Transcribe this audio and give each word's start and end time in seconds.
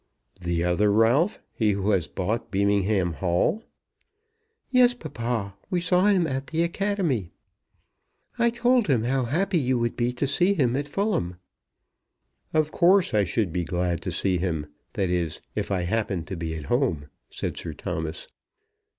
"The 0.41 0.63
other 0.63 0.91
Ralph; 0.91 1.37
he 1.53 1.73
who 1.73 1.91
has 1.91 2.07
bought 2.07 2.49
Beamingham 2.49 3.13
Hall?" 3.17 3.61
"Yes, 4.71 4.95
papa; 4.95 5.53
we 5.69 5.79
saw 5.79 6.07
him 6.07 6.25
at 6.25 6.47
the 6.47 6.63
Academy. 6.63 7.29
I 8.39 8.49
told 8.49 8.87
him 8.87 9.03
how 9.03 9.25
happy 9.25 9.59
you 9.59 9.77
would 9.77 9.95
be 9.95 10.11
to 10.13 10.25
see 10.25 10.55
him 10.55 10.75
at 10.75 10.87
Fulham." 10.87 11.35
"Of 12.51 12.71
course 12.71 13.13
I 13.13 13.23
should 13.25 13.53
be 13.53 13.63
glad 13.63 14.01
to 14.01 14.11
see 14.11 14.39
him; 14.39 14.65
that 14.93 15.11
is, 15.11 15.39
if 15.53 15.69
I 15.69 15.83
happened 15.83 16.25
to 16.29 16.35
be 16.35 16.55
at 16.55 16.63
home," 16.63 17.05
said 17.29 17.55
Sir 17.55 17.73
Thomas. 17.73 18.27